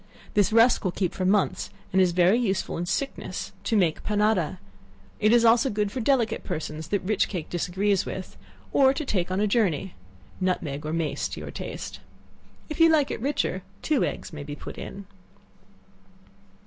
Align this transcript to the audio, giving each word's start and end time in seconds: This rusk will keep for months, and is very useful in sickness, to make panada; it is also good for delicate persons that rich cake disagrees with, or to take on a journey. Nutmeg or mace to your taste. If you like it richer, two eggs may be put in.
This 0.33 0.51
rusk 0.51 0.83
will 0.83 0.91
keep 0.91 1.13
for 1.13 1.25
months, 1.25 1.69
and 1.93 2.01
is 2.01 2.11
very 2.11 2.39
useful 2.39 2.75
in 2.75 2.87
sickness, 2.87 3.51
to 3.65 3.77
make 3.77 4.03
panada; 4.03 4.57
it 5.19 5.31
is 5.31 5.45
also 5.45 5.69
good 5.69 5.91
for 5.91 5.99
delicate 5.99 6.43
persons 6.43 6.87
that 6.87 7.03
rich 7.03 7.27
cake 7.29 7.51
disagrees 7.51 8.03
with, 8.03 8.35
or 8.73 8.95
to 8.95 9.05
take 9.05 9.29
on 9.29 9.39
a 9.39 9.45
journey. 9.45 9.93
Nutmeg 10.39 10.87
or 10.87 10.91
mace 10.91 11.27
to 11.27 11.39
your 11.39 11.51
taste. 11.51 11.99
If 12.67 12.79
you 12.79 12.89
like 12.89 13.11
it 13.11 13.21
richer, 13.21 13.61
two 13.83 14.03
eggs 14.03 14.33
may 14.33 14.41
be 14.41 14.55
put 14.55 14.79
in. 14.79 15.05